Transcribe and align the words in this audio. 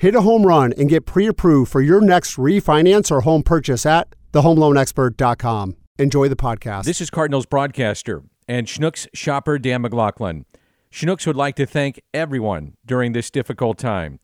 Hit 0.00 0.14
a 0.14 0.22
home 0.22 0.46
run 0.46 0.72
and 0.78 0.88
get 0.88 1.04
pre 1.04 1.26
approved 1.26 1.70
for 1.70 1.82
your 1.82 2.00
next 2.00 2.38
refinance 2.38 3.10
or 3.10 3.20
home 3.20 3.42
purchase 3.42 3.84
at 3.84 4.14
thehomeloanexpert.com. 4.32 5.76
Enjoy 5.98 6.26
the 6.26 6.36
podcast. 6.36 6.84
This 6.84 7.02
is 7.02 7.10
Cardinals 7.10 7.44
broadcaster 7.44 8.22
and 8.48 8.66
Schnucks 8.66 9.06
shopper 9.12 9.58
Dan 9.58 9.82
McLaughlin. 9.82 10.46
Schnucks 10.90 11.26
would 11.26 11.36
like 11.36 11.54
to 11.56 11.66
thank 11.66 12.00
everyone 12.14 12.78
during 12.86 13.12
this 13.12 13.30
difficult 13.30 13.76
time. 13.76 14.20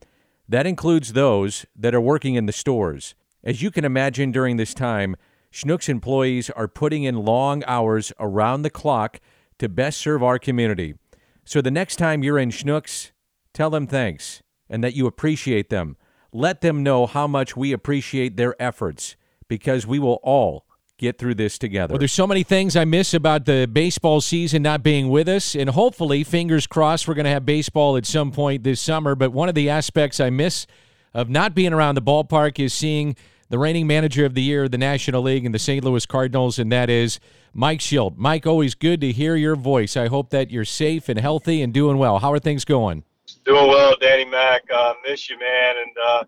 That 0.48 0.66
includes 0.66 1.12
those 1.12 1.66
that 1.76 1.94
are 1.94 2.00
working 2.00 2.36
in 2.36 2.46
the 2.46 2.52
stores. 2.52 3.14
As 3.44 3.60
you 3.60 3.70
can 3.70 3.84
imagine 3.84 4.32
during 4.32 4.56
this 4.56 4.72
time, 4.72 5.14
Schnucks 5.52 5.90
employees 5.90 6.48
are 6.48 6.68
putting 6.68 7.04
in 7.04 7.16
long 7.16 7.62
hours 7.66 8.14
around 8.18 8.62
the 8.62 8.70
clock 8.70 9.20
to 9.58 9.68
best 9.68 10.00
serve 10.00 10.22
our 10.22 10.38
community. 10.38 10.94
So 11.44 11.60
the 11.60 11.70
next 11.70 11.96
time 11.96 12.22
you're 12.22 12.38
in 12.38 12.48
Schnucks, 12.48 13.10
tell 13.52 13.68
them 13.68 13.86
thanks 13.86 14.40
and 14.68 14.82
that 14.84 14.94
you 14.94 15.06
appreciate 15.06 15.70
them. 15.70 15.96
Let 16.32 16.60
them 16.60 16.82
know 16.82 17.06
how 17.06 17.26
much 17.26 17.56
we 17.56 17.72
appreciate 17.72 18.36
their 18.36 18.60
efforts 18.60 19.16
because 19.48 19.86
we 19.86 19.98
will 19.98 20.20
all 20.22 20.66
get 20.98 21.18
through 21.18 21.34
this 21.34 21.58
together. 21.58 21.92
Well, 21.92 21.98
there's 21.98 22.12
so 22.12 22.26
many 22.26 22.42
things 22.42 22.74
I 22.76 22.84
miss 22.84 23.14
about 23.14 23.44
the 23.44 23.68
baseball 23.70 24.20
season 24.20 24.62
not 24.62 24.82
being 24.82 25.08
with 25.08 25.28
us, 25.28 25.54
and 25.54 25.70
hopefully, 25.70 26.24
fingers 26.24 26.66
crossed, 26.66 27.06
we're 27.06 27.14
going 27.14 27.24
to 27.24 27.30
have 27.30 27.44
baseball 27.44 27.96
at 27.96 28.06
some 28.06 28.32
point 28.32 28.64
this 28.64 28.80
summer. 28.80 29.14
But 29.14 29.32
one 29.32 29.48
of 29.48 29.54
the 29.54 29.68
aspects 29.70 30.20
I 30.20 30.30
miss 30.30 30.66
of 31.14 31.28
not 31.28 31.54
being 31.54 31.72
around 31.72 31.94
the 31.94 32.02
ballpark 32.02 32.58
is 32.58 32.72
seeing 32.72 33.16
the 33.48 33.58
reigning 33.58 33.86
manager 33.86 34.24
of 34.24 34.34
the 34.34 34.42
year 34.42 34.64
of 34.64 34.70
the 34.70 34.78
National 34.78 35.22
League 35.22 35.44
and 35.44 35.54
the 35.54 35.58
St. 35.58 35.84
Louis 35.84 36.04
Cardinals, 36.04 36.58
and 36.58 36.72
that 36.72 36.90
is 36.90 37.20
Mike 37.52 37.80
Shildt. 37.80 38.16
Mike, 38.16 38.46
always 38.46 38.74
good 38.74 39.00
to 39.02 39.12
hear 39.12 39.36
your 39.36 39.56
voice. 39.56 39.96
I 39.96 40.08
hope 40.08 40.30
that 40.30 40.50
you're 40.50 40.64
safe 40.64 41.08
and 41.08 41.18
healthy 41.18 41.62
and 41.62 41.72
doing 41.72 41.96
well. 41.98 42.18
How 42.18 42.32
are 42.32 42.38
things 42.38 42.64
going? 42.64 43.04
Doing 43.44 43.68
well, 43.68 43.96
Danny 44.00 44.24
Mac. 44.24 44.62
Uh, 44.72 44.94
miss 45.08 45.28
you, 45.28 45.38
man, 45.38 45.74
and 45.78 45.96
uh, 46.04 46.24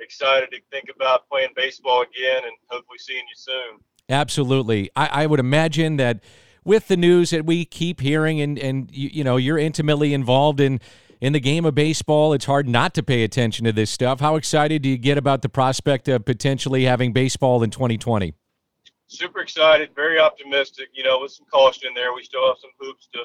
excited 0.00 0.50
to 0.50 0.58
think 0.70 0.90
about 0.94 1.28
playing 1.28 1.50
baseball 1.56 2.02
again 2.02 2.44
and 2.44 2.52
hopefully 2.68 2.98
seeing 2.98 3.20
you 3.22 3.34
soon. 3.34 3.80
Absolutely. 4.08 4.90
I, 4.96 5.22
I 5.22 5.26
would 5.26 5.40
imagine 5.40 5.96
that 5.96 6.20
with 6.64 6.88
the 6.88 6.96
news 6.96 7.30
that 7.30 7.46
we 7.46 7.64
keep 7.64 8.00
hearing 8.00 8.40
and, 8.40 8.58
and 8.58 8.90
you, 8.94 9.10
you 9.12 9.24
know, 9.24 9.36
you're 9.36 9.58
intimately 9.58 10.14
involved 10.14 10.60
in 10.60 10.80
in 11.20 11.32
the 11.32 11.40
game 11.40 11.64
of 11.64 11.72
baseball, 11.76 12.32
it's 12.32 12.46
hard 12.46 12.68
not 12.68 12.94
to 12.94 13.02
pay 13.02 13.22
attention 13.22 13.64
to 13.64 13.72
this 13.72 13.90
stuff. 13.90 14.18
How 14.18 14.34
excited 14.34 14.82
do 14.82 14.88
you 14.88 14.98
get 14.98 15.16
about 15.16 15.42
the 15.42 15.48
prospect 15.48 16.08
of 16.08 16.24
potentially 16.24 16.82
having 16.82 17.12
baseball 17.12 17.62
in 17.62 17.70
2020? 17.70 18.34
Super 19.06 19.38
excited, 19.38 19.90
very 19.94 20.18
optimistic. 20.18 20.88
You 20.92 21.04
know, 21.04 21.20
with 21.20 21.30
some 21.30 21.46
caution 21.46 21.86
in 21.86 21.94
there, 21.94 22.12
we 22.12 22.24
still 22.24 22.44
have 22.48 22.56
some 22.60 22.70
hoops 22.80 23.08
to 23.12 23.20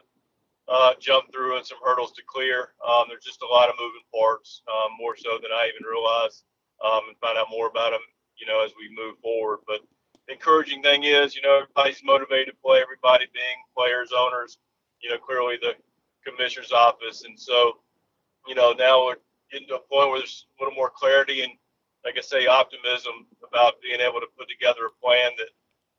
uh, 0.70 0.94
jump 1.00 1.32
through 1.32 1.58
and 1.58 1.66
some 1.66 1.78
hurdles 1.84 2.12
to 2.14 2.22
clear. 2.28 2.74
Um, 2.86 3.06
there's 3.08 3.24
just 3.24 3.42
a 3.42 3.48
lot 3.48 3.70
of 3.70 3.76
moving 3.80 4.04
parts, 4.14 4.62
um, 4.68 4.92
more 5.00 5.16
so 5.16 5.40
than 5.42 5.52
I 5.52 5.70
even 5.72 5.88
realized, 5.88 6.44
um, 6.84 7.02
and 7.08 7.18
find 7.20 7.38
out 7.38 7.48
more 7.50 7.68
about 7.68 7.92
them, 7.92 8.02
you 8.36 8.46
know, 8.46 8.64
as 8.64 8.72
we 8.78 8.94
move 8.96 9.18
forward. 9.20 9.60
But 9.66 9.82
the 10.28 10.34
encouraging 10.34 10.84
thing 10.84 11.04
is, 11.04 11.36
you 11.36 11.42
know, 11.42 11.62
everybody's 11.62 12.04
motivated 12.04 12.54
to 12.54 12.62
play. 12.64 12.82
Everybody 12.82 13.26
being 13.34 13.60
players, 13.76 14.12
owners, 14.12 14.58
you 15.02 15.10
know, 15.10 15.18
clearly 15.18 15.58
the 15.62 15.76
commissioner's 16.26 16.74
office, 16.74 17.24
and 17.24 17.40
so, 17.40 17.80
you 18.48 18.56
know, 18.56 18.74
now 18.78 19.06
we're 19.06 19.24
getting 19.52 19.68
to 19.70 19.76
a 19.76 19.88
point 19.88 20.10
where 20.10 20.20
there's 20.20 20.48
a 20.60 20.64
little 20.64 20.76
more 20.76 20.92
clarity 20.92 21.44
and, 21.44 21.54
like 22.04 22.16
I 22.18 22.22
say, 22.22 22.48
optimism 22.48 23.26
about 23.48 23.82
being 23.82 24.02
able 24.02 24.20
to 24.20 24.28
put 24.38 24.48
together 24.50 24.88
a 24.88 25.06
plan 25.06 25.32
that 25.38 25.48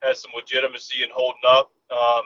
has 0.07 0.21
some 0.21 0.31
legitimacy 0.37 1.03
and 1.03 1.13
holding 1.13 1.41
up 1.49 1.73
um, 1.91 2.23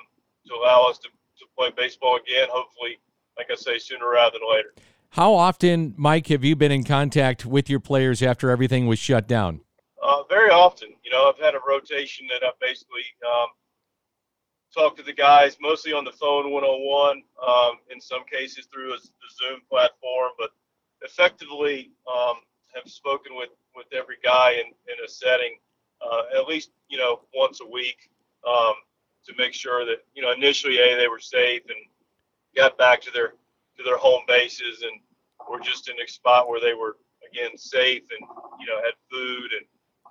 to 0.46 0.54
allow 0.54 0.88
us 0.90 0.98
to 0.98 1.08
to 1.38 1.44
play 1.56 1.70
baseball 1.76 2.16
again. 2.16 2.48
Hopefully, 2.50 2.98
like 3.36 3.48
I 3.50 3.54
say, 3.54 3.78
sooner 3.78 4.08
rather 4.10 4.38
than 4.38 4.48
later. 4.50 4.74
How 5.10 5.34
often, 5.34 5.94
Mike, 5.96 6.28
have 6.28 6.42
you 6.42 6.56
been 6.56 6.72
in 6.72 6.84
contact 6.84 7.44
with 7.44 7.68
your 7.68 7.80
players 7.80 8.22
after 8.22 8.50
everything 8.50 8.86
was 8.86 8.98
shut 8.98 9.28
down? 9.28 9.60
Uh, 10.02 10.22
very 10.28 10.50
often. 10.50 10.88
You 11.04 11.10
know, 11.10 11.28
I've 11.28 11.38
had 11.38 11.54
a 11.54 11.60
rotation 11.68 12.26
that 12.32 12.46
I've 12.46 12.58
basically 12.60 13.04
um, 13.26 13.48
talked 14.74 14.96
to 14.98 15.02
the 15.02 15.12
guys 15.12 15.58
mostly 15.60 15.92
on 15.92 16.04
the 16.04 16.12
phone 16.12 16.50
one 16.50 16.64
on 16.64 16.80
one, 16.80 17.22
in 17.92 18.00
some 18.00 18.24
cases 18.24 18.66
through 18.72 18.94
a, 18.94 18.96
the 18.96 19.28
Zoom 19.38 19.60
platform, 19.68 20.30
but 20.38 20.50
effectively 21.02 21.90
um, 22.10 22.36
have 22.74 22.90
spoken 22.90 23.36
with, 23.36 23.50
with 23.76 23.86
every 23.92 24.16
guy 24.24 24.52
in, 24.52 24.66
in 24.66 25.04
a 25.04 25.08
setting 25.08 25.56
uh, 26.00 26.22
at 26.40 26.48
least, 26.48 26.70
you 26.88 26.98
know, 26.98 27.20
once 27.34 27.60
a 27.60 27.66
week. 27.66 28.10
Um, 28.48 28.74
to 29.26 29.32
make 29.38 29.52
sure 29.52 29.84
that 29.84 29.98
you 30.14 30.22
know 30.22 30.32
initially 30.32 30.78
a 30.78 30.96
they 30.96 31.08
were 31.08 31.20
safe 31.20 31.62
and 31.68 31.78
got 32.56 32.76
back 32.78 33.00
to 33.00 33.10
their 33.10 33.34
to 33.76 33.82
their 33.84 33.96
home 33.96 34.22
bases 34.26 34.82
and 34.82 35.00
were 35.50 35.60
just 35.60 35.88
in 35.88 35.96
a 36.02 36.08
spot 36.08 36.48
where 36.48 36.60
they 36.60 36.74
were 36.74 36.96
again 37.30 37.56
safe 37.56 38.02
and 38.10 38.28
you 38.60 38.66
know 38.66 38.76
had 38.76 38.94
food 39.10 39.50
and 39.56 39.66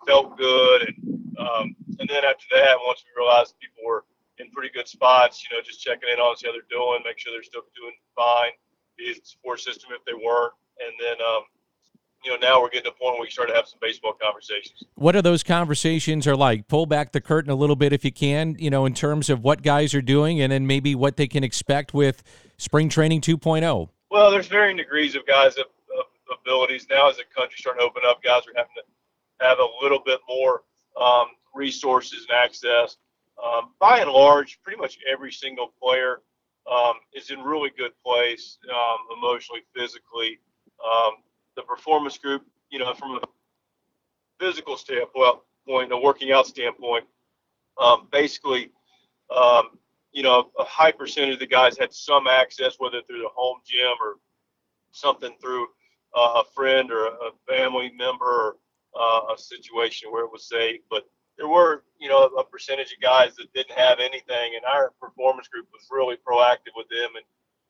felt 0.08 0.38
good 0.38 0.82
and 0.84 0.98
um, 1.38 1.76
and 2.00 2.10
then 2.10 2.24
after 2.26 2.46
that 2.52 2.78
once 2.86 3.04
we 3.06 3.22
realized 3.22 3.56
people 3.60 3.84
were 3.86 4.06
in 4.40 4.50
pretty 4.52 4.70
good 4.74 4.88
spots 4.88 5.44
you 5.44 5.56
know 5.56 5.62
just 5.62 5.82
checking 5.82 6.10
in 6.12 6.20
on 6.20 6.36
see 6.36 6.48
how 6.48 6.54
they're 6.54 6.62
doing 6.70 7.02
make 7.06 7.20
sure 7.20 7.32
they're 7.34 7.44
still 7.44 7.66
doing 7.76 7.94
fine 8.16 8.52
the 8.98 9.14
support 9.24 9.60
system 9.60 9.90
if 9.94 10.04
they 10.06 10.14
weren't 10.14 10.54
and 10.80 10.94
then 11.00 11.18
um, 11.22 11.44
you 12.24 12.32
know, 12.32 12.38
now 12.38 12.62
we're 12.62 12.70
getting 12.70 12.84
to 12.84 12.90
a 12.90 12.94
point 12.94 13.16
where 13.16 13.22
we 13.22 13.30
start 13.30 13.50
to 13.50 13.56
have 13.56 13.68
some 13.68 13.80
baseball 13.82 14.14
conversations. 14.22 14.84
What 14.96 15.16
are 15.16 15.22
those 15.22 15.44
conversations 15.44 16.28
are 16.28 16.36
like? 16.36 16.68
Pull 16.68 16.86
back 16.86 17.12
the 17.12 17.22
curtain 17.22 17.52
a 17.52 17.56
little 17.56 17.76
bit 17.76 17.94
if 17.94 18.06
you 18.06 18.12
can, 18.12 18.56
you 18.59 18.70
know, 18.70 18.86
in 18.86 18.94
terms 18.94 19.30
of 19.30 19.44
what 19.44 19.64
guys 19.64 19.94
are 19.94 20.02
doing 20.02 20.42
and 20.42 20.52
then 20.52 20.68
maybe 20.68 20.94
what 20.94 21.18
they 21.18 21.28
can 21.28 21.44
expect 21.44 21.94
with 21.94 22.24
spring 22.58 22.90
training 22.90 23.22
2.0. 23.22 23.90
Well, 24.12 24.32
there's 24.32 24.48
varying 24.48 24.78
degrees 24.78 25.16
of 25.16 25.26
guys' 25.26 25.58
of, 25.58 25.66
of 25.98 26.38
abilities. 26.42 26.86
Now 26.90 27.09
as 27.09 27.18
the 27.18 27.24
country's 27.36 27.59
starting 27.59 27.82
to 27.82 27.86
open 27.86 28.04
up, 28.06 28.22
guys 28.22 28.44
are 28.48 28.53
having 28.56 28.76
to 28.78 29.46
have 29.46 29.58
a 29.59 29.68
little 29.82 30.00
bit 30.06 30.20
more 30.28 30.64
um, 31.02 31.28
resources 31.56 32.28
and 32.30 32.38
access. 32.38 32.98
Um, 33.44 33.72
by 33.80 34.00
and 34.00 34.12
large, 34.12 34.59
pretty 34.62 34.80
much 34.80 35.00
every 35.12 35.32
single 35.32 35.74
player 35.82 36.22
um, 36.72 36.94
is 37.14 37.32
in 37.32 37.40
really 37.40 37.72
good 37.76 37.92
place 38.06 38.59
um, 38.70 39.18
emotionally, 39.18 39.62
physically. 39.76 40.40
The 41.56 41.64
performance 41.64 42.18
group, 42.18 42.46
you 42.70 42.80
know, 42.80 42.94
from 42.94 43.18
a 43.18 43.22
physical 44.40 44.78
standpoint, 44.78 45.40
point, 45.68 45.92
a 45.92 45.98
working 45.98 46.32
out 46.32 46.48
standpoint, 46.48 47.06
um, 47.80 48.08
basically, 48.12 48.72
um, 49.36 49.78
you 50.12 50.24
know, 50.24 50.52
a 50.60 50.64
high 50.64 50.92
percentage 50.92 51.36
of 51.36 51.40
the 51.40 51.48
guys 51.48 51.78
had 51.78 51.94
some 51.94 52.28
access, 52.28 52.76
whether 52.78 53.02
through 53.02 53.20
the 53.20 53.30
home 53.34 53.60
gym 53.66 53.96
or 54.02 54.16
something 54.92 55.34
through 55.42 55.68
uh, 56.16 56.42
a 56.42 56.44
friend 56.54 56.92
or 56.92 57.06
a 57.06 57.32
family 57.48 57.92
member 57.98 58.26
or 58.26 58.56
uh, 59.00 59.34
a 59.34 59.38
situation 59.38 60.12
where 60.12 60.26
it 60.26 60.32
was 60.32 60.48
safe. 60.48 60.82
But 60.90 61.06
there 61.38 61.48
were, 61.48 61.84
you 62.00 62.10
know, 62.10 62.26
a 62.26 62.44
percentage 62.44 62.94
of 62.94 63.02
guys 63.02 63.36
that 63.38 63.54
didn't 63.54 63.78
have 63.78 64.00
anything, 64.00 64.54
and 64.56 64.66
our 64.66 64.92
performance 65.00 65.48
group 65.48 65.68
was 65.72 65.88
really 65.90 66.18
proactive 66.18 66.76
with 66.76 66.88
them 66.90 67.12
and 67.16 67.26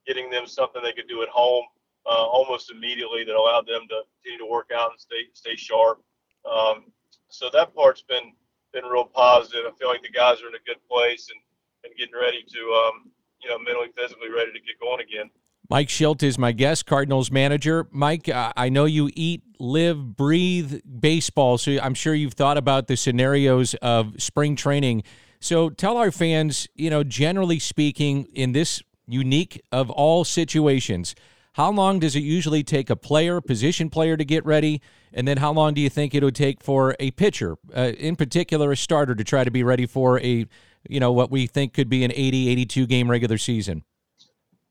getting 0.07 0.29
them 0.31 0.47
something 0.47 0.81
they 0.81 0.93
could 0.93 1.07
do 1.07 1.21
at 1.21 1.29
home 1.29 1.65
uh, 2.05 2.25
almost 2.25 2.71
immediately 2.71 3.23
that 3.23 3.35
allowed 3.35 3.67
them 3.67 3.81
to 3.89 4.01
continue 4.23 4.45
to 4.45 4.51
work 4.51 4.69
out 4.75 4.91
and 4.91 4.99
stay 4.99 5.29
stay 5.33 5.55
sharp. 5.55 6.01
Um, 6.49 6.91
so 7.29 7.49
that 7.53 7.75
part's 7.75 8.01
been 8.01 8.33
been 8.73 8.85
real 8.85 9.05
positive. 9.05 9.61
I 9.67 9.71
feel 9.77 9.89
like 9.89 10.01
the 10.01 10.09
guys 10.09 10.41
are 10.41 10.47
in 10.47 10.55
a 10.55 10.65
good 10.65 10.81
place 10.89 11.29
and, 11.29 11.39
and 11.83 11.97
getting 11.97 12.15
ready 12.19 12.43
to 12.47 12.59
um, 12.59 13.11
you 13.41 13.49
know 13.49 13.59
mentally 13.59 13.89
physically 13.97 14.29
ready 14.29 14.51
to 14.51 14.59
get 14.59 14.79
going 14.81 15.01
again. 15.01 15.29
Mike 15.69 15.87
Shildt 15.87 16.21
is 16.21 16.37
my 16.37 16.51
guest, 16.51 16.85
Cardinals 16.85 17.31
manager. 17.31 17.87
Mike, 17.91 18.29
I 18.33 18.67
know 18.67 18.83
you 18.83 19.09
eat, 19.15 19.41
live, 19.57 20.17
breathe 20.17 20.81
baseball, 20.99 21.57
so 21.57 21.77
I'm 21.81 21.93
sure 21.93 22.13
you've 22.13 22.33
thought 22.33 22.57
about 22.57 22.87
the 22.87 22.97
scenarios 22.97 23.73
of 23.75 24.21
spring 24.21 24.57
training. 24.57 25.03
So 25.39 25.69
tell 25.69 25.95
our 25.95 26.11
fans, 26.11 26.67
you 26.75 26.89
know, 26.89 27.05
generally 27.05 27.57
speaking, 27.57 28.25
in 28.33 28.51
this 28.51 28.83
unique 29.07 29.61
of 29.71 29.89
all 29.89 30.25
situations, 30.25 31.15
how 31.53 31.69
long 31.71 31.99
does 31.99 32.15
it 32.15 32.23
usually 32.23 32.63
take 32.63 32.89
a 32.89 32.95
player, 32.95 33.41
position 33.41 33.89
player, 33.89 34.15
to 34.15 34.23
get 34.23 34.45
ready? 34.45 34.81
And 35.13 35.27
then 35.27 35.37
how 35.37 35.51
long 35.51 35.73
do 35.73 35.81
you 35.81 35.89
think 35.89 36.15
it 36.15 36.23
would 36.23 36.35
take 36.35 36.63
for 36.63 36.95
a 36.99 37.11
pitcher, 37.11 37.57
uh, 37.75 37.91
in 37.97 38.15
particular 38.15 38.71
a 38.71 38.77
starter, 38.77 39.15
to 39.15 39.23
try 39.23 39.43
to 39.43 39.51
be 39.51 39.63
ready 39.63 39.85
for 39.85 40.19
a, 40.21 40.45
you 40.87 40.99
know, 40.99 41.11
what 41.11 41.29
we 41.29 41.47
think 41.47 41.73
could 41.73 41.89
be 41.89 42.03
an 42.05 42.11
80, 42.15 42.49
82 42.49 42.87
game 42.87 43.11
regular 43.11 43.37
season? 43.37 43.83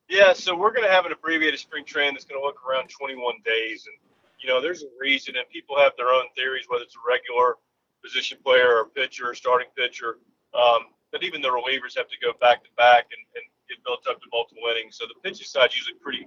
Yeah, 0.08 0.32
so 0.32 0.56
we're 0.56 0.72
going 0.72 0.86
to 0.86 0.90
have 0.90 1.04
an 1.04 1.12
abbreviated 1.12 1.60
spring 1.60 1.84
training 1.84 2.14
that's 2.14 2.24
going 2.24 2.40
to 2.40 2.44
look 2.44 2.58
around 2.68 2.88
21 2.88 3.34
days. 3.44 3.86
And, 3.86 3.96
you 4.40 4.48
know, 4.48 4.60
there's 4.60 4.82
a 4.82 4.88
reason, 4.98 5.36
and 5.36 5.48
people 5.50 5.78
have 5.78 5.92
their 5.98 6.08
own 6.08 6.24
theories, 6.34 6.64
whether 6.68 6.82
it's 6.82 6.96
a 6.96 7.04
regular 7.06 7.56
position 8.02 8.38
player 8.42 8.78
or 8.78 8.86
pitcher 8.86 9.28
or 9.28 9.34
starting 9.34 9.68
pitcher. 9.76 10.16
Um, 10.54 10.96
but 11.12 11.22
even 11.22 11.42
the 11.42 11.48
relievers 11.48 11.96
have 11.96 12.08
to 12.08 12.16
go 12.22 12.32
back 12.40 12.64
to 12.64 12.70
back 12.76 13.06
and, 13.12 13.22
and 13.36 13.44
get 13.68 13.84
built 13.84 14.06
up 14.08 14.20
to 14.20 14.26
multiple 14.32 14.64
innings. 14.70 14.96
So 14.96 15.04
the 15.06 15.20
pitching 15.22 15.46
side 15.46 15.70
is 15.70 15.76
usually 15.76 15.98
pretty 16.00 16.26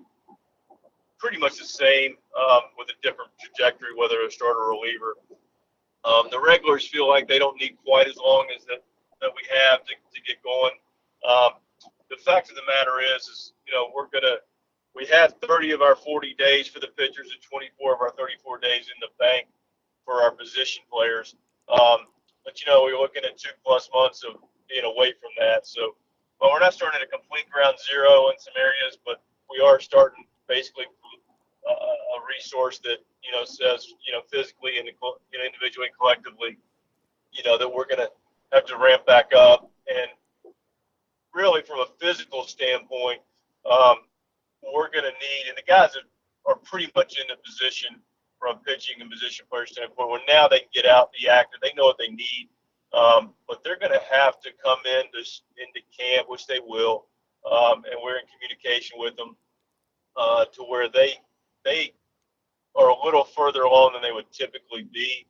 pretty 1.24 1.40
much 1.40 1.56
the 1.58 1.64
same 1.64 2.20
um, 2.36 2.68
with 2.78 2.92
a 2.92 2.98
different 3.02 3.32
trajectory, 3.40 3.96
whether 3.96 4.20
a 4.28 4.30
starter 4.30 4.60
or 4.60 4.76
a 4.76 4.76
reliever. 4.76 5.16
Um, 6.04 6.28
the 6.30 6.40
regulars 6.40 6.86
feel 6.86 7.08
like 7.08 7.30
they 7.30 7.40
don't 7.40 7.56
need 7.56 7.78
quite 7.80 8.10
as 8.10 8.18
long 8.18 8.46
as 8.52 8.66
that, 8.66 8.84
that 9.22 9.32
we 9.32 9.48
have 9.56 9.86
to, 9.88 9.96
to 9.96 10.20
get 10.28 10.44
going. 10.44 10.76
Um, 11.24 11.64
the 12.12 12.20
fact 12.20 12.50
of 12.50 12.60
the 12.60 12.68
matter 12.68 13.00
is, 13.16 13.24
is 13.32 13.54
you 13.66 13.72
know, 13.72 13.88
we're 13.96 14.12
gonna 14.12 14.44
we 14.94 15.08
have 15.08 15.34
30 15.42 15.72
of 15.72 15.82
our 15.82 15.96
40 15.96 16.36
days 16.36 16.68
for 16.68 16.82
the 16.82 16.92
pitchers 17.00 17.32
and 17.32 17.42
24 17.42 17.96
of 17.96 18.02
our 18.02 18.12
34 18.12 18.60
days 18.60 18.92
in 18.92 19.00
the 19.00 19.08
bank 19.18 19.48
for 20.04 20.22
our 20.22 20.32
position 20.32 20.84
players. 20.92 21.36
Um, 21.72 22.12
but 22.44 22.60
you 22.60 22.68
know, 22.68 22.84
we're 22.84 23.00
looking 23.00 23.24
at 23.24 23.40
two 23.40 23.56
plus 23.66 23.90
months 23.96 24.28
of 24.28 24.44
being 24.68 24.84
away 24.84 25.16
from 25.24 25.32
that. 25.40 25.66
So, 25.66 25.96
but 26.42 26.52
we're 26.52 26.60
not 26.60 26.74
starting 26.74 27.00
at 27.00 27.08
a 27.08 27.10
complete 27.10 27.50
ground 27.50 27.78
zero 27.80 28.28
in 28.28 28.36
some 28.38 28.60
areas, 28.60 29.00
but 29.06 29.24
we 29.50 29.64
are 29.64 29.80
starting 29.80 30.28
basically 30.50 30.86
a, 31.70 31.94
resource 32.24 32.80
that 32.80 32.98
you 33.22 33.32
know 33.32 33.44
says 33.44 33.94
you 34.08 34.12
know 34.12 34.22
physically 34.32 34.80
and 34.80 34.88
you 34.88 34.94
know, 35.38 35.46
individually 35.46 35.88
and 35.88 35.98
collectively, 35.98 36.58
you 37.32 37.44
know 37.44 37.58
that 37.58 37.68
we're 37.68 37.86
going 37.86 38.00
to 38.00 38.10
have 38.54 38.66
to 38.66 38.78
ramp 38.78 39.06
back 39.06 39.32
up 39.36 39.70
and 39.88 40.08
really 41.34 41.62
from 41.62 41.80
a 41.80 41.88
physical 42.00 42.44
standpoint, 42.44 43.20
um, 43.70 43.98
we're 44.74 44.90
going 44.90 45.04
to 45.04 45.12
need 45.12 45.44
and 45.50 45.58
the 45.58 45.68
guys 45.68 45.90
are, 45.96 46.56
pretty 46.64 46.90
much 46.96 47.18
in 47.20 47.26
the 47.28 47.36
position 47.44 47.90
from 48.40 48.60
pitching 48.60 48.96
and 49.02 49.10
position 49.10 49.46
player 49.50 49.66
standpoint 49.66 50.10
where 50.10 50.22
now 50.28 50.48
they 50.48 50.60
can 50.60 50.70
get 50.74 50.86
out, 50.86 51.12
be 51.12 51.28
active, 51.28 51.60
they 51.62 51.74
know 51.76 51.84
what 51.84 51.98
they 51.98 52.08
need. 52.08 52.50
Um, 52.94 53.34
but 53.48 53.64
they're 53.64 53.80
going 53.80 53.92
to 53.92 54.02
have 54.12 54.40
to 54.42 54.50
come 54.64 54.78
into 54.86 55.28
into 55.58 55.82
camp, 55.98 56.30
which 56.30 56.46
they 56.46 56.60
will, 56.60 57.08
um, 57.50 57.84
and 57.90 57.98
we're 58.04 58.18
in 58.18 58.26
communication 58.32 58.98
with 59.00 59.16
them 59.18 59.36
uh, 60.16 60.46
to 60.46 60.64
where 60.64 60.88
they 60.88 61.16
than 63.92 64.02
they 64.02 64.12
would 64.12 64.32
typically 64.32 64.84
be 64.94 65.26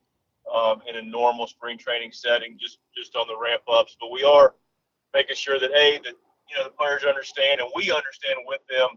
um, 0.54 0.82
in 0.88 0.98
a 0.98 1.02
normal 1.02 1.48
spring 1.48 1.78
training 1.78 2.12
setting, 2.12 2.58
just 2.60 2.80
just 2.96 3.16
on 3.16 3.28
the 3.28 3.38
ramp 3.38 3.64
ups. 3.72 3.96
But 4.00 4.12
we 4.12 4.24
are 4.24 4.56
making 5.14 5.36
sure 5.36 5.60
that 5.60 5.72
a 5.72 6.00
that 6.04 6.16
you 6.50 6.56
know 6.58 6.64
the 6.64 6.76
players 6.78 7.04
understand 7.04 7.62
and 7.62 7.70
we 7.76 7.92
understand 7.92 8.36
with 8.46 8.62
them 8.70 8.90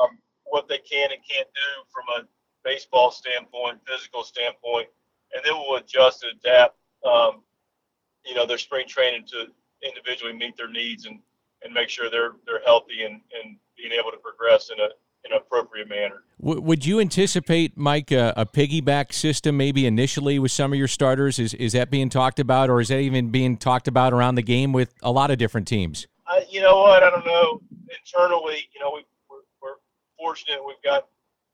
um, 0.00 0.18
what 0.44 0.68
they 0.68 0.78
can 0.78 1.10
and 1.10 1.20
can't 1.28 1.48
do 1.48 1.70
from 1.92 2.04
a 2.18 2.28
baseball 2.64 3.10
standpoint, 3.10 3.78
physical 3.86 4.22
standpoint, 4.22 4.88
and 5.34 5.42
then 5.44 5.54
we'll 5.54 5.76
adjust 5.76 6.24
and 6.24 6.38
adapt. 6.38 6.76
Um, 7.04 7.42
you 8.24 8.34
know 8.34 8.46
their 8.46 8.58
spring 8.58 8.86
training 8.88 9.24
to 9.28 9.46
individually 9.86 10.32
meet 10.32 10.56
their 10.56 10.70
needs 10.70 11.06
and 11.06 11.20
and 11.62 11.72
make 11.72 11.88
sure 11.88 12.10
they're 12.10 12.34
they're 12.46 12.62
healthy 12.64 13.04
and 13.04 13.20
and 13.42 13.56
being 13.76 13.92
able 13.92 14.10
to 14.10 14.18
progress 14.18 14.70
in 14.70 14.80
a 14.80 14.88
in 15.26 15.32
an 15.32 15.42
appropriate 15.44 15.88
manner. 15.88 16.22
W- 16.40 16.60
would 16.60 16.86
you 16.86 17.00
anticipate, 17.00 17.76
Mike, 17.76 18.10
a, 18.12 18.32
a, 18.36 18.46
piggyback 18.46 19.12
system 19.12 19.56
maybe 19.56 19.86
initially 19.86 20.38
with 20.38 20.52
some 20.52 20.72
of 20.72 20.78
your 20.78 20.88
starters? 20.88 21.38
Is 21.38 21.54
is 21.54 21.72
that 21.72 21.90
being 21.90 22.08
talked 22.08 22.38
about, 22.38 22.70
or 22.70 22.80
is 22.80 22.88
that 22.88 23.00
even 23.00 23.30
being 23.30 23.56
talked 23.56 23.88
about 23.88 24.12
around 24.12 24.36
the 24.36 24.42
game 24.42 24.72
with 24.72 24.94
a 25.02 25.10
lot 25.10 25.30
of 25.30 25.38
different 25.38 25.66
teams? 25.66 26.06
Uh, 26.26 26.40
you 26.48 26.60
know 26.60 26.78
what? 26.78 27.02
I 27.02 27.10
don't 27.10 27.26
know. 27.26 27.60
Internally, 27.88 28.68
you 28.74 28.80
know, 28.80 28.92
we, 28.94 29.04
we're, 29.30 29.46
we're 29.62 29.76
fortunate. 30.18 30.58
We've 30.66 30.82
got, 30.84 31.06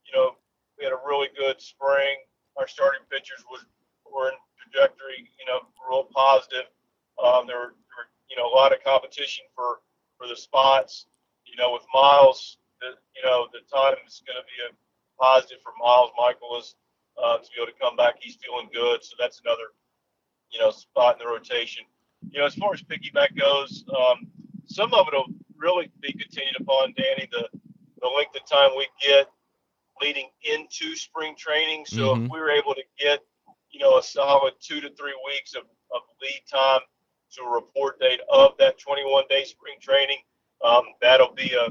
you 0.07 0.13
know, 0.17 0.37
we 0.79 0.85
had 0.85 0.93
a 0.93 1.01
really 1.07 1.29
good 1.39 1.61
spring. 1.61 2.17
Our 2.59 2.69
starting 2.69 3.01
pitchers 3.11 3.45
was 3.51 3.65
were 4.13 4.29
in 4.29 4.35
trajectory, 4.61 5.29
you 5.39 5.47
know, 5.47 5.61
real 5.89 6.05
positive. 6.05 6.69
Um, 7.23 7.47
there, 7.47 7.57
were, 7.57 7.73
there 7.73 7.97
were, 7.97 8.11
you 8.29 8.37
know, 8.37 8.47
a 8.47 8.55
lot 8.55 8.73
of 8.73 8.85
competition 8.85 9.45
for 9.55 9.81
for 10.19 10.27
the 10.29 10.37
spots. 10.37 11.07
You 11.45 11.57
know, 11.57 11.73
with 11.73 11.83
Miles, 11.93 12.59
the, 12.83 12.99
you 13.15 13.23
know, 13.23 13.47
the 13.55 13.63
time 13.71 13.95
is 14.07 14.23
going 14.27 14.37
to 14.37 14.47
be 14.51 14.59
a 14.67 14.75
positive 15.23 15.63
for 15.63 15.73
Miles 15.79 16.11
Mikolas 16.19 16.75
uh, 17.17 17.39
to 17.39 17.47
be 17.55 17.63
able 17.63 17.71
to 17.71 17.79
come 17.79 17.97
back. 17.97 18.19
He's 18.21 18.37
feeling 18.37 18.69
good, 18.75 19.05
so 19.05 19.15
that's 19.19 19.41
another, 19.45 19.71
you 20.51 20.59
know, 20.59 20.71
spot 20.71 21.17
in 21.17 21.27
the 21.27 21.31
rotation. 21.31 21.85
You 22.31 22.41
know, 22.41 22.47
as 22.47 22.55
far 22.55 22.75
as 22.75 22.83
piggyback 22.83 23.39
goes, 23.39 23.85
um, 23.95 24.27
some 24.67 24.93
of 24.95 25.07
it 25.09 25.15
will 25.15 25.33
really 25.57 25.91
be 26.01 26.13
continued 26.13 26.59
upon 26.61 26.95
Danny 26.97 27.29
the 27.31 27.49
the 28.03 28.09
length 28.09 28.35
of 28.35 28.45
time 28.45 28.71
we 28.77 28.89
get 29.01 29.29
leading 30.01 30.29
into 30.43 30.97
spring 30.97 31.35
training. 31.39 31.85
So 31.87 32.15
mm-hmm. 32.15 32.25
if 32.25 32.31
we 32.33 32.41
were 32.41 32.51
able 32.51 32.75
to 32.75 32.83
get, 32.99 33.21
you 33.71 33.79
know, 33.79 33.99
a 33.99 34.03
solid 34.03 34.55
two 34.61 34.81
to 34.81 34.91
three 34.91 35.15
weeks 35.25 35.55
of, 35.55 35.63
of 35.95 36.03
lead 36.21 36.43
time 36.51 36.81
to 37.35 37.43
a 37.43 37.55
report 37.55 38.01
date 38.01 38.21
of 38.31 38.53
that 38.59 38.79
21 38.79 39.25
day 39.31 39.45
spring 39.45 39.77
training, 39.81 40.19
um, 40.65 40.83
that'll 41.01 41.35
be 41.35 41.55
a 41.55 41.69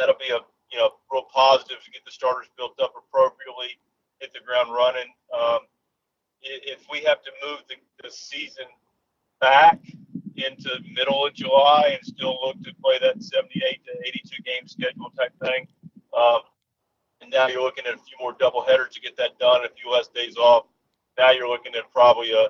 that'll 0.00 0.16
be 0.16 0.32
a 0.32 0.40
you 0.72 0.78
know 0.78 0.90
real 1.12 1.28
positive 1.32 1.84
to 1.84 1.90
get 1.90 2.04
the 2.04 2.10
starters 2.10 2.48
built 2.56 2.80
up 2.80 2.94
appropriately, 2.96 3.76
hit 4.20 4.32
the 4.32 4.40
ground 4.40 4.72
running. 4.72 5.12
Um, 5.28 5.60
if 6.42 6.80
we 6.90 7.04
have 7.04 7.20
to 7.22 7.30
move 7.44 7.60
the, 7.68 7.76
the 8.02 8.10
season 8.10 8.64
back 9.40 9.78
into 10.36 10.70
middle 10.96 11.26
of 11.26 11.34
July 11.34 11.98
and 11.98 12.00
still 12.02 12.38
look 12.40 12.56
to 12.64 12.72
play 12.82 12.98
that 12.98 13.22
78 13.22 13.84
to 13.84 14.08
82 14.08 14.42
game 14.42 14.66
schedule 14.66 15.12
type 15.18 15.34
thing, 15.44 15.68
um, 16.16 16.40
and 17.20 17.30
now 17.30 17.46
you're 17.48 17.60
looking 17.60 17.84
at 17.84 17.92
a 17.92 17.98
few 17.98 18.16
more 18.18 18.34
double 18.38 18.64
headers 18.64 18.94
to 18.94 19.00
get 19.00 19.16
that 19.18 19.38
done, 19.38 19.66
a 19.66 19.68
few 19.68 19.90
less 19.92 20.08
days 20.08 20.36
off. 20.38 20.64
Now 21.18 21.30
you're 21.32 21.48
looking 21.48 21.74
at 21.74 21.92
probably 21.92 22.32
a 22.32 22.44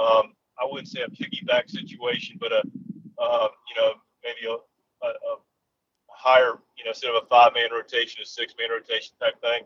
um, 0.00 0.32
I 0.58 0.64
wouldn't 0.64 0.88
say 0.88 1.00
a 1.02 1.10
piggyback 1.10 1.68
situation, 1.70 2.38
but 2.40 2.52
a 2.52 2.60
um, 3.20 3.48
you 3.68 3.76
know 3.76 3.92
maybe 4.24 4.46
a, 4.48 4.56
a, 5.06 5.08
a 5.08 5.36
higher, 6.08 6.58
you 6.76 6.84
know, 6.84 6.90
instead 6.90 7.10
of 7.10 7.22
a 7.22 7.26
five 7.26 7.52
man 7.54 7.72
rotation, 7.72 8.22
a 8.22 8.26
six 8.26 8.54
man 8.58 8.70
rotation 8.70 9.14
type 9.20 9.40
thing, 9.40 9.62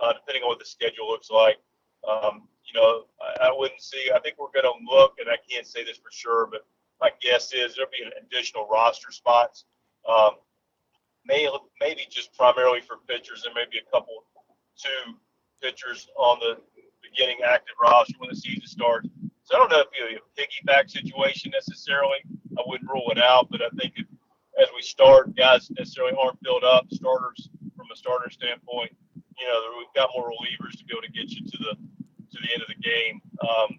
uh, 0.00 0.12
depending 0.12 0.42
on 0.42 0.48
what 0.48 0.58
the 0.58 0.64
schedule 0.64 1.08
looks 1.08 1.30
like. 1.30 1.58
Um, 2.08 2.48
you 2.64 2.78
know, 2.78 3.04
I, 3.20 3.48
I, 3.48 3.50
wouldn't 3.52 3.80
see, 3.80 4.10
I 4.14 4.20
think 4.20 4.36
we're 4.38 4.52
going 4.52 4.68
to 4.68 4.76
look, 4.84 5.16
and 5.18 5.28
I 5.28 5.36
can't 5.48 5.66
say 5.66 5.84
this 5.84 5.96
for 5.96 6.10
sure, 6.12 6.48
but 6.50 6.66
my 7.00 7.10
guess 7.20 7.52
is 7.52 7.76
there'll 7.76 7.90
be 7.90 8.04
an 8.04 8.12
additional 8.20 8.68
roster 8.68 9.10
spots. 9.10 9.64
Um, 10.08 10.32
may, 11.24 11.48
maybe 11.80 12.06
just 12.10 12.34
primarily 12.34 12.80
for 12.80 12.98
pitchers 13.08 13.44
and 13.46 13.54
maybe 13.54 13.80
a 13.80 13.90
couple, 13.90 14.24
two 14.76 15.14
pitchers 15.62 16.08
on 16.16 16.38
the 16.40 16.60
beginning 17.02 17.38
active 17.46 17.76
roster 17.82 18.14
when 18.18 18.28
the 18.28 18.36
season 18.36 18.66
starts. 18.66 19.08
So 19.44 19.56
I 19.56 19.58
don't 19.58 19.70
know 19.70 19.80
if 19.80 19.88
it'll 19.96 20.08
be 20.08 20.16
a 20.16 20.40
piggyback 20.40 20.90
situation 20.90 21.52
necessarily. 21.52 22.18
I 22.58 22.62
wouldn't 22.66 22.90
rule 22.90 23.10
it 23.10 23.18
out, 23.18 23.48
but 23.50 23.60
I 23.62 23.68
think 23.76 23.92
if 23.96 24.06
as 24.60 24.68
we 24.74 24.82
start, 24.82 25.34
guys 25.36 25.70
necessarily 25.70 26.14
aren't 26.20 26.38
filled 26.42 26.64
up. 26.64 26.86
Starters 26.92 27.48
from 27.76 27.86
a 27.92 27.96
starter 27.96 28.30
standpoint, 28.30 28.94
you 29.16 29.46
know, 29.46 29.60
we've 29.78 29.94
got 29.94 30.10
more 30.16 30.30
relievers 30.30 30.78
to 30.78 30.84
be 30.84 30.92
able 30.92 31.02
to 31.02 31.12
get 31.12 31.30
you 31.30 31.44
to 31.44 31.58
the 31.58 31.74
to 31.74 32.42
the 32.42 32.52
end 32.52 32.62
of 32.62 32.68
the 32.68 32.82
game. 32.82 33.20
Um, 33.40 33.78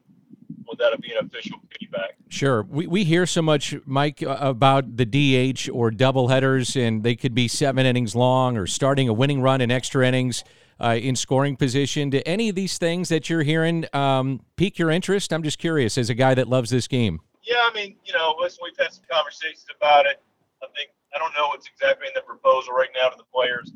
without 0.67 0.93
it 0.93 1.01
being 1.01 1.17
official 1.17 1.59
piggyback. 1.69 2.09
Sure. 2.29 2.63
We, 2.63 2.87
we 2.87 3.03
hear 3.03 3.25
so 3.25 3.41
much, 3.41 3.75
Mike, 3.85 4.21
about 4.21 4.97
the 4.97 5.05
DH 5.05 5.69
or 5.71 5.91
double 5.91 6.27
headers, 6.27 6.75
and 6.75 7.03
they 7.03 7.15
could 7.15 7.33
be 7.33 7.47
seven 7.47 7.85
innings 7.85 8.15
long 8.15 8.57
or 8.57 8.67
starting 8.67 9.07
a 9.09 9.13
winning 9.13 9.41
run 9.41 9.61
in 9.61 9.71
extra 9.71 10.07
innings 10.07 10.43
uh, 10.79 10.97
in 10.99 11.15
scoring 11.15 11.55
position. 11.55 12.09
Do 12.09 12.21
any 12.25 12.49
of 12.49 12.55
these 12.55 12.77
things 12.77 13.09
that 13.09 13.29
you're 13.29 13.43
hearing 13.43 13.85
um, 13.93 14.41
pique 14.55 14.79
your 14.79 14.91
interest? 14.91 15.31
I'm 15.31 15.43
just 15.43 15.59
curious 15.59 15.97
as 15.97 16.09
a 16.09 16.13
guy 16.15 16.33
that 16.33 16.47
loves 16.47 16.69
this 16.69 16.87
game. 16.87 17.21
Yeah, 17.43 17.55
I 17.57 17.73
mean, 17.73 17.95
you 18.03 18.13
know, 18.13 18.35
listen, 18.39 18.59
we've 18.63 18.77
had 18.77 18.91
some 18.91 19.03
conversations 19.09 19.65
about 19.79 20.05
it. 20.07 20.21
I 20.63 20.67
think 20.75 20.89
I 21.13 21.19
don't 21.19 21.33
know 21.33 21.47
what's 21.49 21.67
exactly 21.67 22.07
in 22.07 22.13
the 22.15 22.21
proposal 22.21 22.73
right 22.73 22.89
now 22.95 23.09
to 23.09 23.17
the 23.17 23.27
players. 23.33 23.71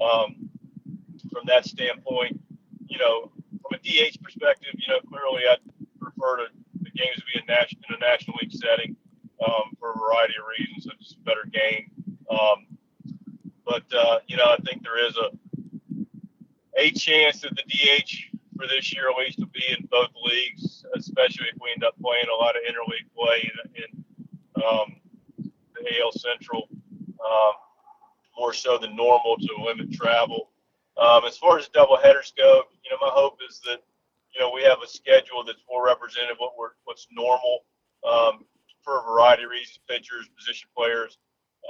Um, 0.00 0.50
from 1.32 1.46
that 1.46 1.64
standpoint, 1.64 2.40
you 2.86 2.98
know, 2.98 3.32
from 3.62 3.74
a 3.74 3.78
DH 3.78 4.22
perspective, 4.22 4.74
you 4.74 4.88
know, 4.88 5.00
clearly 5.08 5.42
I'd 5.50 5.58
prefer 6.00 6.38
to 6.38 6.46
the 6.82 6.90
games 6.90 7.16
to 7.16 7.24
be 7.32 7.38
in, 7.38 7.46
national, 7.46 7.82
in 7.88 7.96
a 7.96 7.98
National 7.98 8.36
League 8.40 8.52
setting 8.52 8.96
um, 9.44 9.74
for 9.78 9.92
a 9.92 9.98
variety 9.98 10.34
of 10.38 10.46
reasons. 10.46 10.86
It's 11.00 11.14
a 11.14 11.24
better 11.24 11.46
game. 11.50 11.90
Um, 12.30 12.66
but 13.64 13.84
uh, 13.94 14.20
you 14.26 14.36
know, 14.36 14.44
I 14.44 14.56
think 14.64 14.82
there 14.82 15.04
is 15.04 15.16
a 15.16 15.30
a 16.76 16.90
chance 16.90 17.40
that 17.40 17.54
the 17.56 17.62
DH 17.68 18.34
for 18.56 18.66
this 18.66 18.92
year 18.92 19.10
at 19.10 19.16
least 19.16 19.38
will 19.38 19.46
be 19.46 19.64
in 19.68 19.86
both 19.90 20.10
leagues, 20.24 20.84
especially 20.96 21.46
if 21.52 21.60
we 21.60 21.70
end 21.72 21.84
up 21.84 21.94
playing 22.00 22.26
a 22.32 22.36
lot 22.36 22.54
of 22.56 22.62
interleague 22.62 23.08
play 23.16 23.50
in, 23.52 23.82
in 23.82 24.62
um, 24.62 24.96
AL 25.84 26.12
Central 26.12 26.68
um, 27.24 27.52
more 28.38 28.52
so 28.52 28.78
than 28.78 28.96
normal 28.96 29.36
to 29.36 29.64
limit 29.64 29.92
travel. 29.92 30.50
Um, 30.96 31.24
as 31.26 31.36
far 31.36 31.58
as 31.58 31.68
double 31.68 31.96
headers 31.96 32.32
go, 32.36 32.62
you 32.84 32.90
know, 32.90 32.98
my 33.00 33.10
hope 33.12 33.38
is 33.48 33.60
that 33.66 33.82
you 34.34 34.40
know 34.40 34.50
we 34.52 34.62
have 34.62 34.78
a 34.82 34.88
schedule 34.88 35.44
that's 35.44 35.62
more 35.68 35.84
representative 35.84 36.36
of 36.36 36.38
what 36.38 36.52
we're 36.58 36.74
what's 36.84 37.08
normal 37.10 37.64
um, 38.06 38.44
for 38.82 39.00
a 39.00 39.02
variety 39.02 39.44
of 39.44 39.50
reasons, 39.50 39.80
pitchers, 39.88 40.28
position 40.36 40.68
players. 40.76 41.18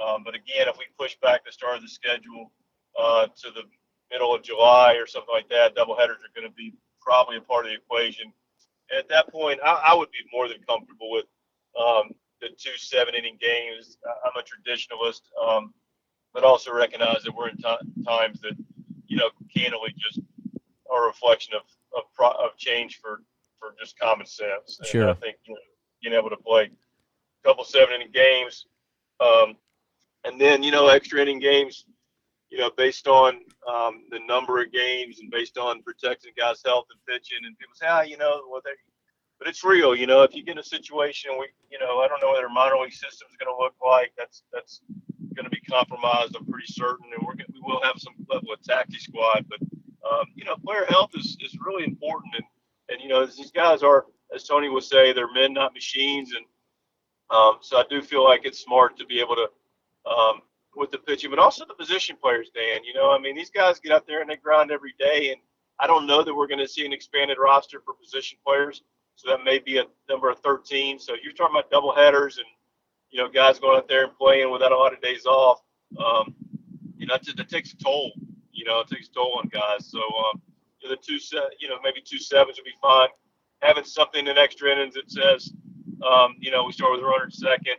Um, 0.03 0.23
but 0.23 0.35
again, 0.35 0.67
if 0.67 0.77
we 0.77 0.85
push 0.99 1.15
back 1.21 1.45
the 1.45 1.51
start 1.51 1.77
of 1.77 1.81
the 1.81 1.87
schedule 1.87 2.51
uh, 2.99 3.27
to 3.27 3.51
the 3.51 3.63
middle 4.11 4.35
of 4.35 4.43
July 4.43 4.95
or 4.95 5.07
something 5.07 5.33
like 5.33 5.49
that, 5.49 5.75
double 5.75 5.97
headers 5.97 6.17
are 6.17 6.39
going 6.39 6.49
to 6.49 6.55
be 6.55 6.73
probably 6.99 7.37
a 7.37 7.41
part 7.41 7.65
of 7.65 7.71
the 7.71 7.77
equation. 7.77 8.31
And 8.89 8.99
at 8.99 9.09
that 9.09 9.31
point, 9.31 9.59
I, 9.63 9.91
I 9.91 9.93
would 9.95 10.11
be 10.11 10.19
more 10.33 10.47
than 10.47 10.57
comfortable 10.67 11.11
with 11.11 11.25
um, 11.79 12.14
two 12.57 12.77
seven 12.77 13.15
inning 13.15 13.37
games. 13.39 13.97
I'm 14.25 14.33
a 14.35 14.43
traditionalist, 14.43 15.21
um, 15.41 15.73
but 16.33 16.43
also 16.43 16.73
recognize 16.73 17.23
that 17.23 17.35
we're 17.35 17.49
in 17.49 17.57
t- 17.57 18.03
times 18.05 18.41
that, 18.41 18.55
you 19.07 19.17
know, 19.17 19.29
candidly 19.55 19.93
just 19.97 20.19
are 20.91 21.05
a 21.05 21.07
reflection 21.07 21.53
of, 21.53 21.61
of, 21.95 22.03
pro- 22.13 22.31
of 22.31 22.57
change 22.57 22.99
for, 22.99 23.21
for 23.59 23.75
just 23.79 23.97
common 23.99 24.25
sense. 24.25 24.79
And 24.79 24.87
sure. 24.87 25.09
I 25.09 25.13
think, 25.13 25.37
you 25.45 25.53
know, 25.53 25.59
being 26.03 26.15
able 26.15 26.29
to 26.29 26.37
play 26.37 26.63
a 26.63 27.47
couple 27.47 27.63
seven 27.63 27.95
inning 27.95 28.11
games, 28.13 28.65
um, 29.19 29.55
and 30.23 30.39
then, 30.41 30.63
you 30.63 30.71
know, 30.71 30.87
extra 30.87 31.21
inning 31.21 31.39
games, 31.39 31.85
you 32.49 32.57
know, 32.57 32.71
based 32.77 33.07
on 33.07 33.39
um, 33.71 34.03
the 34.11 34.19
number 34.27 34.61
of 34.61 34.71
games 34.71 35.19
and 35.19 35.31
based 35.31 35.57
on 35.57 35.81
protecting 35.83 36.31
guys' 36.37 36.61
health 36.65 36.85
and 36.91 36.99
pitching, 37.07 37.39
and 37.45 37.57
people 37.57 37.73
say, 37.75 37.87
ah, 37.87 38.01
you 38.01 38.17
know, 38.17 38.41
well, 38.49 38.61
they, 38.63 38.71
but 39.45 39.51
it's 39.51 39.63
real. 39.63 39.95
You 39.95 40.07
know, 40.07 40.23
if 40.23 40.33
you 40.33 40.43
get 40.43 40.53
in 40.53 40.57
a 40.57 40.63
situation, 40.63 41.29
we, 41.37 41.45
you 41.69 41.77
know, 41.77 41.99
I 41.99 42.07
don't 42.07 42.19
know 42.19 42.29
what 42.29 42.37
their 42.37 42.49
minor 42.49 42.81
league 42.81 42.91
system 42.91 43.27
is 43.29 43.37
going 43.37 43.53
to 43.53 43.63
look 43.63 43.75
like. 43.85 44.11
That's 44.17 44.41
that's 44.51 44.81
going 45.35 45.43
to 45.43 45.51
be 45.51 45.61
compromised. 45.69 46.35
I'm 46.35 46.47
pretty 46.47 46.65
certain, 46.65 47.05
and 47.15 47.23
we're 47.23 47.35
gonna, 47.35 47.53
we 47.53 47.61
will 47.61 47.79
have 47.83 47.93
some 47.97 48.15
level 48.27 48.51
of 48.51 48.63
taxi 48.63 48.97
squad. 48.97 49.45
But 49.47 49.59
um, 50.09 50.25
you 50.33 50.45
know, 50.45 50.55
player 50.65 50.85
health 50.89 51.11
is, 51.13 51.37
is 51.41 51.55
really 51.63 51.83
important, 51.83 52.33
and 52.33 52.45
and 52.89 52.99
you 52.99 53.07
know, 53.07 53.23
these 53.23 53.51
guys 53.51 53.83
are, 53.83 54.05
as 54.33 54.45
Tony 54.45 54.67
would 54.67 54.83
say, 54.83 55.13
they're 55.13 55.31
men, 55.31 55.53
not 55.53 55.75
machines, 55.75 56.33
and 56.35 56.45
um, 57.29 57.57
so 57.61 57.77
I 57.77 57.83
do 57.87 58.01
feel 58.01 58.23
like 58.23 58.45
it's 58.45 58.63
smart 58.63 58.97
to 58.97 59.05
be 59.05 59.19
able 59.19 59.35
to 59.35 60.11
um, 60.11 60.41
with 60.75 60.89
the 60.89 60.97
pitching, 60.97 61.29
but 61.29 61.37
also 61.37 61.65
the 61.67 61.75
position 61.75 62.17
players, 62.19 62.49
Dan. 62.49 62.83
You 62.83 62.95
know, 62.95 63.11
I 63.11 63.19
mean, 63.19 63.35
these 63.35 63.51
guys 63.51 63.79
get 63.79 63.91
out 63.91 64.07
there 64.07 64.21
and 64.21 64.29
they 64.29 64.37
grind 64.37 64.71
every 64.71 64.95
day, 64.97 65.29
and 65.29 65.39
I 65.79 65.85
don't 65.85 66.07
know 66.07 66.23
that 66.23 66.33
we're 66.33 66.47
going 66.47 66.65
to 66.65 66.67
see 66.67 66.83
an 66.83 66.93
expanded 66.93 67.37
roster 67.39 67.79
for 67.85 67.93
position 67.93 68.39
players. 68.43 68.81
So 69.15 69.29
that 69.29 69.43
may 69.43 69.59
be 69.59 69.77
a 69.77 69.85
number 70.09 70.29
of 70.29 70.39
13. 70.39 70.99
So 70.99 71.13
you're 71.21 71.33
talking 71.33 71.55
about 71.55 71.71
double 71.71 71.95
headers 71.95 72.37
and 72.37 72.47
you 73.09 73.21
know 73.21 73.29
guys 73.29 73.59
going 73.59 73.77
out 73.77 73.87
there 73.87 74.03
and 74.05 74.17
playing 74.17 74.51
without 74.51 74.71
a 74.71 74.77
lot 74.77 74.93
of 74.93 75.01
days 75.01 75.25
off. 75.25 75.61
Um, 75.97 76.35
you 76.97 77.07
know, 77.07 77.17
that, 77.17 77.49
takes 77.49 77.73
a 77.73 77.77
toll. 77.77 78.11
You 78.51 78.65
know, 78.65 78.79
it 78.79 78.87
takes 78.87 79.07
a 79.07 79.11
toll 79.11 79.39
on 79.39 79.47
guys. 79.47 79.89
So 79.89 79.99
um, 79.99 80.41
the 80.81 80.97
two 80.97 81.17
you 81.59 81.69
know, 81.69 81.77
maybe 81.83 82.01
two 82.03 82.19
sevens 82.19 82.57
would 82.57 82.65
be 82.65 82.73
fine. 82.81 83.09
Having 83.61 83.85
something 83.85 84.27
in 84.27 84.37
extra 84.37 84.71
innings 84.71 84.95
that 84.95 85.09
says, 85.09 85.51
um, 86.05 86.35
you 86.39 86.51
know, 86.51 86.63
we 86.63 86.73
start 86.73 86.91
with 86.91 87.01
runner 87.01 87.29
second. 87.29 87.77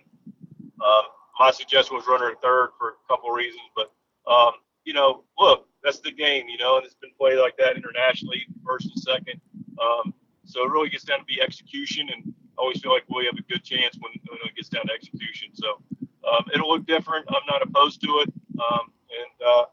Um, 0.85 1.03
my 1.39 1.51
suggestion 1.51 1.97
was 1.97 2.07
runner 2.07 2.33
third 2.43 2.71
for 2.79 2.89
a 2.89 3.09
couple 3.09 3.31
of 3.31 3.37
reasons, 3.37 3.63
but 3.75 3.93
um, 4.31 4.53
you 4.85 4.95
know, 4.95 5.25
look, 5.39 5.67
that's 5.83 6.01
the 6.01 6.11
game, 6.11 6.49
you 6.49 6.59
know, 6.59 6.77
and 6.77 6.85
it's 6.85 6.95
been 6.95 7.11
played 7.19 7.39
like 7.39 7.57
that 7.59 7.77
internationally, 7.77 8.47
first 8.65 8.87
and 8.87 8.99
second. 9.03 9.41
Um, 9.81 10.15
so 10.57 10.65
it 10.65 10.71
really 10.71 10.89
gets 10.89 11.05
down 11.05 11.19
to 11.19 11.25
be 11.27 11.41
execution, 11.43 12.09
and 12.11 12.33
I 12.59 12.63
always 12.63 12.81
feel 12.81 12.91
like 12.91 13.05
we 13.15 13.27
have 13.27 13.37
a 13.39 13.43
good 13.53 13.63
chance 13.63 13.95
when, 14.01 14.13
when 14.27 14.39
it 14.49 14.57
gets 14.57 14.71
down 14.71 14.87
to 14.87 14.93
execution. 14.93 15.51
So 15.53 15.83
um, 16.27 16.45
it'll 16.55 16.71
look 16.71 16.87
different. 16.87 17.27
I'm 17.29 17.45
not 17.47 17.61
opposed 17.61 18.01
to 18.01 18.07
it, 18.25 18.33
um, 18.59 18.91
and 19.11 19.47
uh, 19.47 19.65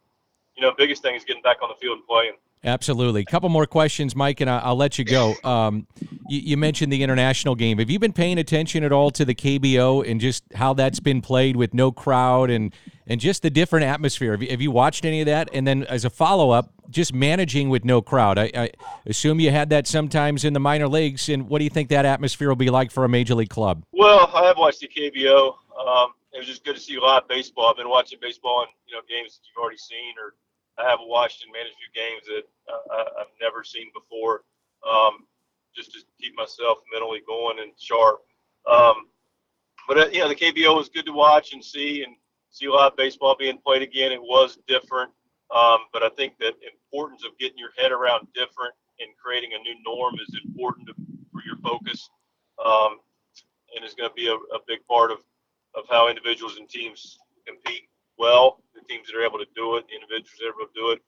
you 0.57 0.61
know, 0.61 0.73
biggest 0.77 1.01
thing 1.01 1.15
is 1.15 1.23
getting 1.23 1.41
back 1.41 1.61
on 1.63 1.69
the 1.69 1.75
field 1.81 1.99
and 1.99 2.05
playing. 2.07 2.33
Absolutely. 2.65 3.21
A 3.21 3.25
couple 3.25 3.49
more 3.49 3.65
questions, 3.65 4.15
Mike, 4.15 4.39
and 4.41 4.49
I'll, 4.49 4.75
let 4.75 4.97
you 4.97 5.03
go. 5.03 5.35
Um, 5.43 5.85
you, 6.29 6.39
you, 6.39 6.57
mentioned 6.57 6.93
the 6.93 7.03
international 7.03 7.55
game. 7.55 7.77
Have 7.79 7.89
you 7.89 7.99
been 7.99 8.13
paying 8.13 8.37
attention 8.37 8.85
at 8.85 8.93
all 8.93 9.11
to 9.11 9.25
the 9.25 9.35
KBO 9.35 10.09
and 10.09 10.21
just 10.21 10.45
how 10.55 10.73
that's 10.73 11.01
been 11.01 11.21
played 11.21 11.57
with 11.57 11.73
no 11.73 11.91
crowd 11.91 12.49
and 12.49 12.73
and 13.05 13.19
just 13.19 13.41
the 13.41 13.49
different 13.49 13.85
atmosphere? 13.85 14.31
Have 14.31 14.41
you, 14.41 14.49
have 14.49 14.61
you 14.61 14.71
watched 14.71 15.03
any 15.03 15.19
of 15.19 15.25
that? 15.25 15.49
And 15.51 15.67
then 15.67 15.83
as 15.83 16.05
a 16.05 16.09
follow 16.09 16.51
up, 16.51 16.71
just 16.93 17.13
managing 17.13 17.69
with 17.69 17.83
no 17.83 18.01
crowd. 18.01 18.37
I, 18.37 18.51
I, 18.55 18.69
assume 19.05 19.39
you 19.39 19.51
had 19.51 19.69
that 19.69 19.87
sometimes 19.87 20.45
in 20.45 20.53
the 20.53 20.59
minor 20.59 20.87
leagues. 20.87 21.27
And 21.27 21.49
what 21.49 21.59
do 21.59 21.65
you 21.65 21.69
think 21.69 21.89
that 21.89 22.05
atmosphere 22.05 22.47
will 22.47 22.55
be 22.55 22.69
like 22.69 22.91
for 22.91 23.03
a 23.03 23.09
major 23.09 23.35
league 23.35 23.49
club? 23.49 23.83
Well, 23.91 24.31
I 24.33 24.45
have 24.45 24.57
watched 24.57 24.79
the 24.79 24.87
KBO. 24.87 25.55
Um, 25.77 26.13
it 26.31 26.37
was 26.37 26.47
just 26.47 26.63
good 26.63 26.75
to 26.75 26.81
see 26.81 26.97
live 26.99 27.27
baseball. 27.27 27.67
I've 27.67 27.77
been 27.77 27.89
watching 27.89 28.19
baseball 28.21 28.61
and 28.61 28.69
you 28.87 28.95
know 28.95 29.01
games 29.09 29.35
that 29.35 29.41
you've 29.47 29.61
already 29.61 29.77
seen 29.77 30.15
or 30.17 30.33
I 30.77 30.89
have 30.89 30.99
watched 31.03 31.43
and 31.43 31.51
managed 31.51 31.75
a 31.75 31.77
few 31.77 31.91
games 31.93 32.23
that 32.27 32.73
uh, 32.73 33.21
I've 33.21 33.33
never 33.41 33.63
seen 33.63 33.91
before, 33.93 34.41
um, 34.87 35.27
just 35.75 35.91
to 35.93 35.99
keep 36.19 36.35
myself 36.35 36.79
mentally 36.91 37.21
going 37.27 37.59
and 37.59 37.71
sharp. 37.79 38.21
Um, 38.69 39.07
but 39.87 39.97
uh, 39.97 40.07
you 40.11 40.19
know, 40.19 40.29
the 40.29 40.35
KBO 40.35 40.75
was 40.75 40.89
good 40.89 41.05
to 41.05 41.13
watch 41.13 41.53
and 41.53 41.63
see, 41.63 42.03
and 42.03 42.15
see 42.49 42.67
live 42.67 42.95
baseball 42.95 43.35
being 43.37 43.59
played 43.59 43.81
again. 43.81 44.11
It 44.11 44.21
was 44.21 44.57
different, 44.67 45.11
um, 45.53 45.79
but 45.93 46.03
I 46.03 46.09
think 46.09 46.37
that 46.39 46.53
importance 46.65 47.23
of 47.23 47.37
getting 47.37 47.57
your 47.57 47.71
head 47.77 47.91
around 47.91 48.27
different 48.33 48.73
and 48.99 49.09
creating 49.21 49.51
a 49.53 49.61
new 49.61 49.75
norm 49.85 50.15
is 50.15 50.35
important 50.43 50.87
to, 50.87 50.93
for 51.31 51.41
your 51.45 51.57
focus, 51.57 52.09
um, 52.63 52.97
and 53.75 53.85
is 53.85 53.93
going 53.93 54.09
to 54.09 54.15
be 54.15 54.27
a, 54.27 54.33
a 54.33 54.59
big 54.67 54.85
part 54.87 55.11
of 55.11 55.19
of 55.75 55.85
how 55.89 56.07
individuals 56.07 56.57
and 56.57 56.69
teams 56.69 57.17
compete 57.47 57.89
well. 58.17 58.61
The 58.75 58.81
teams 58.87 59.07
that 59.07 59.17
are 59.17 59.25
able 59.25 59.39
to 59.39 59.47
do 59.55 59.77
it, 59.77 59.85
the 59.87 59.95
individuals 59.95 60.37
that 60.39 60.45
are 60.45 60.53
able 60.53 60.71
to 60.71 60.79
do 60.79 60.91
it. 60.91 61.01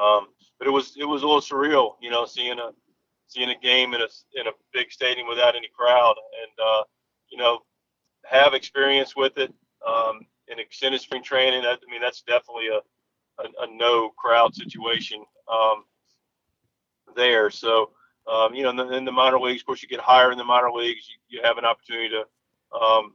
Um, 0.00 0.28
but 0.58 0.68
it 0.68 0.70
was 0.70 0.94
it 0.96 1.04
was 1.04 1.22
a 1.22 1.26
little 1.26 1.40
surreal, 1.40 1.94
you 2.00 2.10
know, 2.10 2.24
seeing 2.24 2.58
a 2.58 2.70
seeing 3.26 3.50
a 3.50 3.58
game 3.58 3.94
in 3.94 4.00
a 4.00 4.08
in 4.40 4.46
a 4.46 4.52
big 4.72 4.90
stadium 4.92 5.28
without 5.28 5.56
any 5.56 5.68
crowd, 5.74 6.14
and 6.42 6.52
uh, 6.64 6.82
you 7.30 7.38
know, 7.38 7.60
have 8.24 8.54
experience 8.54 9.16
with 9.16 9.36
it 9.38 9.52
um, 9.86 10.20
in 10.48 10.58
extended 10.58 11.00
spring 11.00 11.22
training. 11.22 11.64
I 11.64 11.76
mean, 11.90 12.00
that's 12.00 12.22
definitely 12.22 12.68
a 12.68 12.80
a, 13.38 13.44
a 13.62 13.76
no 13.76 14.10
crowd 14.10 14.54
situation 14.54 15.24
um, 15.52 15.84
there. 17.16 17.50
So. 17.50 17.90
Um, 18.32 18.54
you 18.54 18.62
know, 18.62 18.70
in 18.70 18.76
the, 18.76 18.88
in 18.92 19.04
the, 19.04 19.10
minor 19.10 19.40
leagues, 19.40 19.62
of 19.62 19.66
course, 19.66 19.82
you 19.82 19.88
get 19.88 19.98
higher 19.98 20.30
in 20.30 20.38
the 20.38 20.44
minor 20.44 20.70
leagues, 20.70 21.08
you, 21.08 21.16
you 21.38 21.42
have 21.42 21.58
an 21.58 21.64
opportunity 21.64 22.08
to, 22.10 22.20
um, 22.78 23.14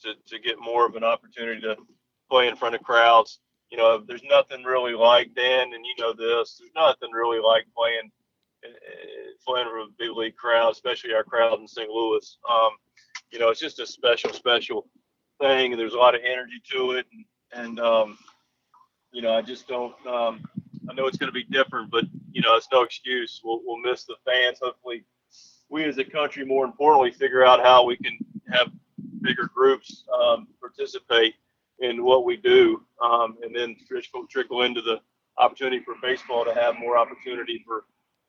to 0.00 0.14
to 0.28 0.38
get 0.38 0.58
more 0.58 0.86
of 0.86 0.96
an 0.96 1.04
opportunity 1.04 1.60
to 1.60 1.76
play 2.30 2.48
in 2.48 2.56
front 2.56 2.74
of 2.74 2.82
crowds. 2.82 3.40
You 3.70 3.76
know, 3.76 4.02
there's 4.06 4.22
nothing 4.24 4.64
really 4.64 4.94
like 4.94 5.34
Dan, 5.34 5.74
and 5.74 5.84
you 5.84 5.94
know 5.98 6.14
this. 6.14 6.56
There's 6.58 6.70
nothing 6.74 7.10
really 7.12 7.38
like 7.38 7.66
playing 7.76 8.10
uh, 8.64 8.70
playing 9.46 9.66
with 9.66 9.88
a 9.88 9.94
big 9.98 10.16
league 10.16 10.36
crowd, 10.36 10.72
especially 10.72 11.12
our 11.12 11.22
crowd 11.22 11.60
in 11.60 11.68
St. 11.68 11.90
Louis. 11.90 12.38
Um, 12.50 12.70
you 13.30 13.38
know, 13.38 13.50
it's 13.50 13.60
just 13.60 13.80
a 13.80 13.86
special, 13.86 14.32
special 14.32 14.86
thing, 15.40 15.76
there's 15.76 15.94
a 15.94 15.98
lot 15.98 16.14
of 16.14 16.20
energy 16.24 16.62
to 16.70 16.92
it, 16.92 17.06
and, 17.12 17.24
and 17.64 17.80
um, 17.80 18.18
you 19.14 19.22
know, 19.22 19.32
I 19.32 19.40
just 19.40 19.68
don't. 19.68 19.94
Um, 20.06 20.44
I 20.90 20.92
know 20.92 21.06
it's 21.06 21.16
going 21.16 21.32
to 21.32 21.32
be 21.32 21.44
different, 21.44 21.90
but 21.90 22.04
you 22.32 22.42
know, 22.42 22.56
it's 22.56 22.68
no 22.72 22.82
excuse. 22.82 23.40
We'll, 23.44 23.60
we'll 23.64 23.78
miss 23.78 24.04
the 24.04 24.16
fans. 24.26 24.58
Hopefully, 24.60 25.04
we 25.70 25.84
as 25.84 25.98
a 25.98 26.04
country, 26.04 26.44
more 26.44 26.64
importantly, 26.64 27.12
figure 27.12 27.46
out 27.46 27.62
how 27.62 27.84
we 27.84 27.96
can 27.96 28.18
have 28.52 28.70
bigger 29.22 29.48
groups 29.54 30.04
um, 30.12 30.48
participate 30.60 31.34
in 31.78 32.04
what 32.04 32.24
we 32.24 32.36
do, 32.36 32.82
um, 33.00 33.38
and 33.42 33.54
then 33.54 33.76
trickle, 33.88 34.26
trickle 34.28 34.62
into 34.62 34.82
the 34.82 35.00
opportunity 35.38 35.80
for 35.84 35.94
baseball 36.02 36.44
to 36.44 36.52
have 36.52 36.76
more 36.78 36.98
opportunity 36.98 37.62
for 37.64 37.84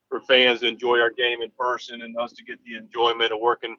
for 0.08 0.22
fans 0.22 0.60
to 0.60 0.68
enjoy 0.68 1.00
our 1.00 1.10
game 1.10 1.42
in 1.42 1.50
person 1.58 2.04
and 2.04 2.15
us 2.18 2.32
to 2.32 2.44
get 2.44 2.63
the 2.63 2.75
enjoyment 2.77 3.34
of 3.34 3.39
working 3.42 3.75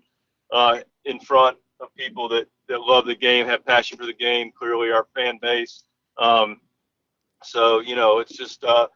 uh, 0.52 0.80
in 1.04 1.20
front 1.20 1.56
of 1.78 1.94
people 1.94 2.28
that, 2.28 2.48
that 2.68 2.80
love 2.80 3.06
the 3.06 3.14
game, 3.14 3.46
have 3.46 3.64
passion 3.64 3.96
for 3.96 4.06
the 4.06 4.12
game. 4.12 4.50
Clearly, 4.58 4.90
our 4.90 5.06
fan 5.14 5.38
base. 5.40 5.84
Um, 6.18 6.60
so 7.46 7.80
you 7.80 7.96
know, 7.96 8.18
it's 8.18 8.36
just 8.36 8.64
uh, 8.64 8.88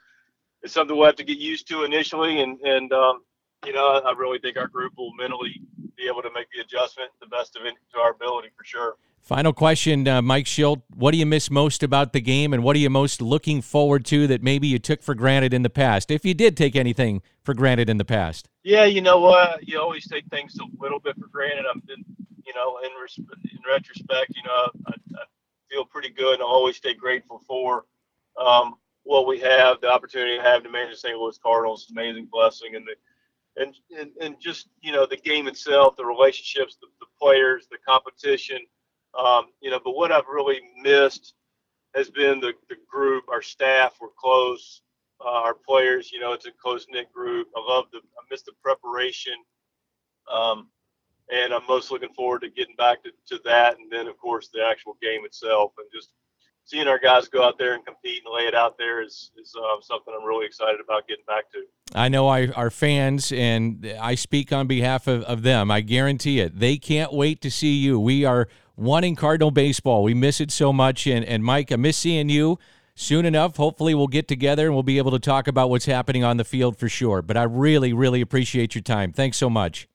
it's 0.62 0.72
something 0.72 0.96
we'll 0.96 1.06
have 1.06 1.16
to 1.16 1.24
get 1.24 1.38
used 1.38 1.68
to 1.68 1.84
initially, 1.84 2.40
and 2.40 2.60
and 2.60 2.92
um, 2.92 3.22
you 3.66 3.72
know, 3.72 4.00
I 4.04 4.12
really 4.12 4.38
think 4.38 4.56
our 4.56 4.68
group 4.68 4.94
will 4.96 5.12
mentally 5.14 5.60
be 5.96 6.06
able 6.08 6.22
to 6.22 6.30
make 6.34 6.46
the 6.54 6.60
adjustment 6.60 7.10
the 7.20 7.26
best 7.26 7.56
of 7.56 7.64
it 7.66 7.74
to 7.92 8.00
our 8.00 8.12
ability 8.12 8.48
for 8.56 8.64
sure. 8.64 8.96
Final 9.22 9.52
question, 9.52 10.08
uh, 10.08 10.22
Mike 10.22 10.46
Shildt. 10.46 10.82
What 10.94 11.10
do 11.12 11.18
you 11.18 11.26
miss 11.26 11.50
most 11.50 11.82
about 11.82 12.12
the 12.12 12.20
game, 12.20 12.54
and 12.54 12.64
what 12.64 12.74
are 12.74 12.78
you 12.78 12.88
most 12.88 13.20
looking 13.20 13.60
forward 13.60 14.04
to 14.06 14.26
that 14.26 14.42
maybe 14.42 14.66
you 14.66 14.78
took 14.78 15.02
for 15.02 15.14
granted 15.14 15.52
in 15.52 15.62
the 15.62 15.70
past, 15.70 16.10
if 16.10 16.24
you 16.24 16.32
did 16.32 16.56
take 16.56 16.74
anything 16.74 17.20
for 17.42 17.52
granted 17.52 17.90
in 17.90 17.98
the 17.98 18.04
past? 18.04 18.48
Yeah, 18.62 18.84
you 18.84 19.02
know 19.02 19.20
what? 19.20 19.66
You 19.68 19.78
always 19.78 20.06
take 20.08 20.26
things 20.28 20.56
a 20.58 20.82
little 20.82 21.00
bit 21.00 21.16
for 21.18 21.28
granted. 21.28 21.66
I've 21.72 21.86
been, 21.86 22.04
you 22.44 22.54
know, 22.54 22.78
in, 22.78 22.90
res- 23.00 23.18
in 23.18 23.58
retrospect, 23.68 24.32
you 24.34 24.42
know, 24.42 24.68
I, 24.86 24.92
I, 25.16 25.24
feel 25.70 25.84
pretty 25.84 26.10
good, 26.10 26.34
and 26.34 26.42
I 26.42 26.46
always 26.46 26.76
stay 26.76 26.94
grateful 26.94 27.40
for 27.46 27.84
um, 28.38 28.74
what 29.04 29.26
we 29.26 29.38
have, 29.40 29.80
the 29.80 29.90
opportunity 29.90 30.36
to 30.36 30.42
have 30.42 30.62
to 30.62 30.70
manage 30.70 30.92
the 30.92 30.96
St. 30.96 31.18
Louis 31.18 31.38
Cardinals, 31.42 31.90
amazing 31.90 32.28
blessing, 32.30 32.76
and 32.76 32.86
the 32.86 32.94
and, 33.56 33.74
and 33.98 34.10
and 34.20 34.40
just 34.40 34.68
you 34.80 34.92
know 34.92 35.06
the 35.06 35.16
game 35.16 35.48
itself, 35.48 35.96
the 35.96 36.04
relationships, 36.04 36.76
the, 36.80 36.86
the 37.00 37.06
players, 37.18 37.66
the 37.70 37.78
competition 37.86 38.60
um, 39.18 39.46
you 39.60 39.70
know, 39.70 39.80
but 39.84 39.96
what 39.96 40.12
I've 40.12 40.28
really 40.32 40.60
missed 40.82 41.34
has 41.94 42.10
been 42.10 42.40
the, 42.40 42.52
the 42.68 42.76
group, 42.90 43.24
our 43.28 43.42
staff, 43.42 43.94
we're 44.00 44.08
close. 44.16 44.82
Uh, 45.22 45.28
our 45.28 45.54
players, 45.54 46.10
you 46.12 46.18
know, 46.18 46.32
it's 46.32 46.46
a 46.46 46.50
close 46.62 46.86
knit 46.90 47.12
group. 47.12 47.48
I 47.54 47.60
love 47.60 47.86
the, 47.92 47.98
I 47.98 48.22
miss 48.30 48.42
the 48.42 48.52
preparation. 48.62 49.34
Um, 50.32 50.68
and 51.30 51.52
I'm 51.52 51.66
most 51.68 51.90
looking 51.90 52.14
forward 52.14 52.40
to 52.40 52.48
getting 52.48 52.74
back 52.76 53.02
to, 53.02 53.10
to 53.28 53.42
that. 53.44 53.78
And 53.78 53.90
then, 53.92 54.06
of 54.06 54.16
course, 54.16 54.48
the 54.52 54.64
actual 54.64 54.96
game 55.02 55.26
itself 55.26 55.72
and 55.76 55.86
just 55.92 56.10
seeing 56.70 56.86
our 56.86 56.98
guys 56.98 57.26
go 57.28 57.42
out 57.42 57.58
there 57.58 57.74
and 57.74 57.84
compete 57.84 58.22
and 58.24 58.32
lay 58.32 58.44
it 58.44 58.54
out 58.54 58.78
there 58.78 59.02
is, 59.02 59.32
is 59.36 59.54
uh, 59.56 59.80
something 59.80 60.14
I'm 60.16 60.24
really 60.24 60.46
excited 60.46 60.80
about 60.80 61.08
getting 61.08 61.24
back 61.26 61.50
to. 61.50 61.64
I 61.94 62.08
know 62.08 62.28
I, 62.28 62.46
our 62.48 62.70
fans, 62.70 63.32
and 63.32 63.92
I 64.00 64.14
speak 64.14 64.52
on 64.52 64.68
behalf 64.68 65.08
of, 65.08 65.24
of 65.24 65.42
them. 65.42 65.70
I 65.70 65.80
guarantee 65.80 66.38
it. 66.38 66.60
They 66.60 66.76
can't 66.76 67.12
wait 67.12 67.40
to 67.40 67.50
see 67.50 67.74
you. 67.74 67.98
We 67.98 68.24
are 68.24 68.46
wanting 68.76 69.16
Cardinal 69.16 69.50
baseball. 69.50 70.04
We 70.04 70.14
miss 70.14 70.40
it 70.40 70.52
so 70.52 70.72
much. 70.72 71.08
And, 71.08 71.24
and 71.24 71.42
Mike, 71.42 71.72
I 71.72 71.76
miss 71.76 71.96
seeing 71.96 72.28
you 72.28 72.58
soon 72.94 73.26
enough. 73.26 73.56
Hopefully, 73.56 73.94
we'll 73.94 74.06
get 74.06 74.28
together 74.28 74.66
and 74.66 74.74
we'll 74.74 74.84
be 74.84 74.98
able 74.98 75.10
to 75.10 75.18
talk 75.18 75.48
about 75.48 75.70
what's 75.70 75.86
happening 75.86 76.22
on 76.22 76.36
the 76.36 76.44
field 76.44 76.78
for 76.78 76.88
sure. 76.88 77.20
But 77.20 77.36
I 77.36 77.42
really, 77.42 77.92
really 77.92 78.20
appreciate 78.20 78.76
your 78.76 78.82
time. 78.82 79.12
Thanks 79.12 79.36
so 79.36 79.50
much. 79.50 79.88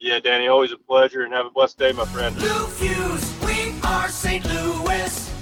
Yeah, 0.00 0.20
Danny, 0.20 0.48
always 0.48 0.72
a 0.72 0.78
pleasure 0.78 1.22
and 1.22 1.32
have 1.34 1.46
a 1.46 1.50
blessed 1.50 1.78
day, 1.78 1.92
my 1.92 2.04
friend. 2.06 2.34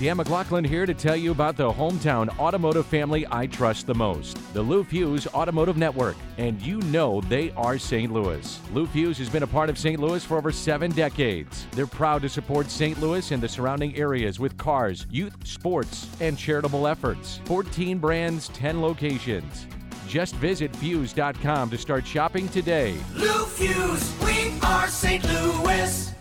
Dan 0.03 0.17
McLaughlin 0.17 0.65
here 0.65 0.85
to 0.85 0.95
tell 0.95 1.15
you 1.15 1.31
about 1.31 1.57
the 1.57 1.73
hometown 1.73 2.37
automotive 2.37 2.87
family 2.87 3.25
I 3.31 3.47
trust 3.47 3.87
the 3.87 3.95
most, 3.95 4.37
the 4.53 4.61
Lou 4.61 4.83
Fusz 4.83 5.29
Automotive 5.29 5.77
Network. 5.77 6.17
And 6.39 6.61
you 6.61 6.81
know 6.81 7.21
they 7.21 7.53
are 7.53 7.79
St. 7.79 8.13
Louis. 8.13 8.59
Lou 8.73 8.89
Fusz 8.89 9.19
has 9.19 9.29
been 9.29 9.45
a 9.45 9.47
part 9.47 9.71
of 9.71 9.79
St. 9.79 10.01
Louis 10.01 10.25
for 10.25 10.37
over 10.37 10.51
seven 10.51 10.91
decades. 10.91 11.69
They're 11.71 11.87
proud 11.87 12.23
to 12.23 12.29
support 12.29 12.69
St. 12.69 13.01
Louis 13.01 13.31
and 13.31 13.41
the 13.41 13.49
surrounding 13.49 13.95
areas 13.97 14.41
with 14.41 14.59
cars, 14.59 15.07
youth 15.09 15.37
sports, 15.47 16.09
and 16.19 16.37
charitable 16.37 16.89
efforts. 16.89 17.39
14 17.45 17.99
brands, 17.99 18.49
10 18.49 18.83
locations. 18.83 19.69
Just 20.09 20.35
visit 20.35 20.73
Fusz.com 20.73 21.71
to 21.71 21.79
start 21.79 22.05
shopping 22.05 22.49
today. 22.49 22.97
Lou 23.15 23.45
Fusz, 23.45 24.25
we 24.27 24.59
are 24.67 24.89
St. 24.89 25.23
Louis. 25.23 26.13